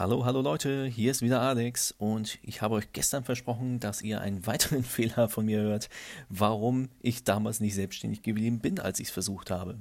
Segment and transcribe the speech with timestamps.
[0.00, 4.22] Hallo, hallo Leute, hier ist wieder Alex und ich habe euch gestern versprochen, dass ihr
[4.22, 5.90] einen weiteren Fehler von mir hört,
[6.30, 9.76] warum ich damals nicht selbstständig geblieben bin, als ich es versucht habe.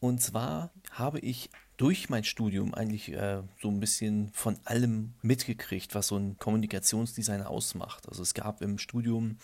[0.00, 5.94] Und zwar habe ich durch mein Studium eigentlich äh, so ein bisschen von allem mitgekriegt,
[5.94, 8.08] was so ein Kommunikationsdesigner ausmacht.
[8.08, 9.36] Also es gab im Studium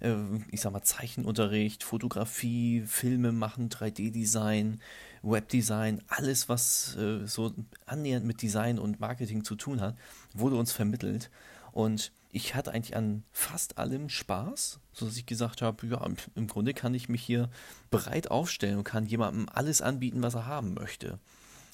[0.00, 0.14] äh,
[0.50, 4.80] ich sag mal, Zeichenunterricht, Fotografie, Filme machen, 3D-Design,
[5.22, 7.54] Webdesign, alles, was äh, so
[7.86, 9.96] annähernd mit Design und Marketing zu tun hat,
[10.34, 11.30] wurde uns vermittelt.
[11.72, 16.74] Und ich hatte eigentlich an fast allem Spaß, sodass ich gesagt habe, ja, im Grunde
[16.74, 17.48] kann ich mich hier
[17.90, 21.18] bereit aufstellen und kann jemandem alles anbieten, was er haben möchte.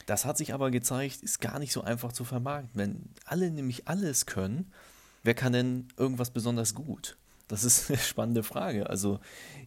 [0.07, 2.71] Das hat sich aber gezeigt, ist gar nicht so einfach zu vermarkten.
[2.75, 4.73] Wenn alle nämlich alles können,
[5.23, 7.17] wer kann denn irgendwas besonders gut?
[7.49, 8.89] Das ist eine spannende Frage.
[8.89, 9.21] Also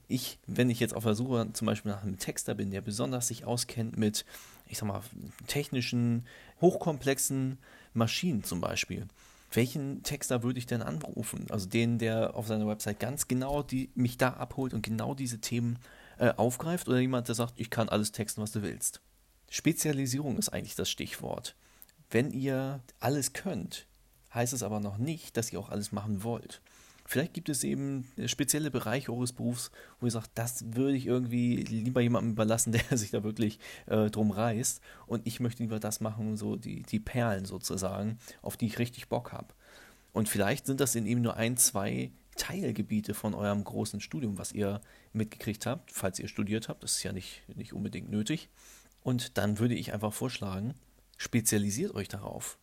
[0.07, 3.27] ich, wenn ich jetzt auf der Suche zum Beispiel nach einem Texter bin, der besonders
[3.27, 4.25] sich auskennt mit,
[4.67, 5.01] ich sag mal,
[5.47, 6.25] technischen,
[6.61, 7.57] hochkomplexen
[7.93, 9.07] Maschinen zum Beispiel,
[9.51, 11.45] welchen Texter würde ich denn anrufen?
[11.49, 15.39] Also den, der auf seiner Website ganz genau die, mich da abholt und genau diese
[15.39, 15.79] Themen
[16.17, 19.01] äh, aufgreift oder jemand, der sagt, ich kann alles texten, was du willst.
[19.49, 21.55] Spezialisierung ist eigentlich das Stichwort.
[22.09, 23.87] Wenn ihr alles könnt,
[24.33, 26.61] heißt es aber noch nicht, dass ihr auch alles machen wollt.
[27.09, 31.55] Vielleicht gibt es eben spezielle Bereiche eures Berufs, wo ihr sagt, das würde ich irgendwie
[31.55, 34.81] lieber jemandem überlassen, der sich da wirklich äh, drum reißt.
[35.05, 39.07] Und ich möchte lieber das machen, so die, die Perlen sozusagen, auf die ich richtig
[39.07, 39.47] Bock habe.
[40.11, 44.51] Und vielleicht sind das in eben nur ein, zwei Teilgebiete von eurem großen Studium, was
[44.51, 44.81] ihr
[45.13, 46.83] mitgekriegt habt, falls ihr studiert habt.
[46.83, 48.49] Das ist ja nicht, nicht unbedingt nötig.
[49.01, 50.73] Und dann würde ich einfach vorschlagen,
[51.15, 52.57] spezialisiert euch darauf.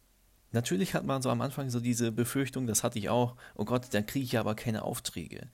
[0.55, 3.89] Natürlich hat man so am Anfang so diese Befürchtung, das hatte ich auch, oh Gott,
[3.91, 5.49] dann kriege ich ja aber keine Aufträge.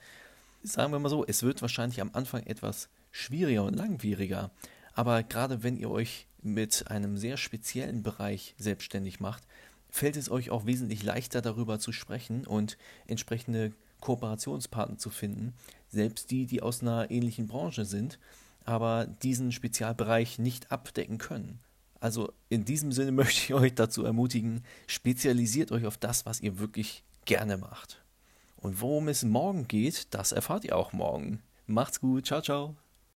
[0.62, 4.50] Sagen wir mal so, es wird wahrscheinlich am Anfang etwas schwieriger und langwieriger,
[4.92, 9.42] aber gerade wenn ihr euch mit einem sehr speziellen Bereich selbstständig macht,
[9.88, 15.54] fällt es euch auch wesentlich leichter darüber zu sprechen und entsprechende Kooperationspartner zu finden,
[15.88, 18.18] selbst die, die aus einer ähnlichen Branche sind,
[18.66, 21.58] aber diesen Spezialbereich nicht abdecken können.
[22.00, 26.58] Also in diesem Sinne möchte ich euch dazu ermutigen, spezialisiert euch auf das, was ihr
[26.58, 28.02] wirklich gerne macht.
[28.56, 31.42] Und worum es morgen geht, das erfahrt ihr auch morgen.
[31.66, 32.79] Macht's gut, ciao, ciao.